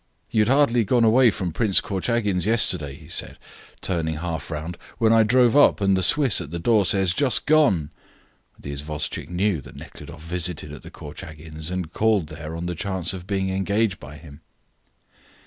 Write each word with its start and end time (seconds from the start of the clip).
"You 0.31 0.41
had 0.41 0.47
hardly 0.47 0.83
gone 0.83 1.03
away 1.03 1.29
from 1.29 1.53
Prince 1.53 1.79
Korchagin's 1.79 2.47
yesterday," 2.47 2.95
he 2.95 3.07
said, 3.07 3.37
turning 3.81 4.15
half 4.15 4.49
round, 4.49 4.79
"when 4.97 5.13
I 5.13 5.21
drove 5.21 5.55
up, 5.55 5.79
and 5.79 5.95
the 5.95 6.01
Swiss 6.01 6.41
at 6.41 6.49
the 6.49 6.57
door 6.57 6.87
says, 6.87 7.13
'just 7.13 7.45
gone.'" 7.45 7.91
The 8.57 8.71
isvostchik 8.71 9.29
knew 9.29 9.61
that 9.61 9.75
Nekhludoff 9.75 10.23
visited 10.23 10.71
at 10.71 10.81
the 10.81 10.89
Korchagins, 10.89 11.69
and 11.69 11.93
called 11.93 12.29
there 12.29 12.55
on 12.55 12.65
the 12.65 12.73
chance 12.73 13.13
of 13.13 13.27
being 13.27 13.49
engaged 13.51 13.99
by 13.99 14.17
him. 14.17 14.41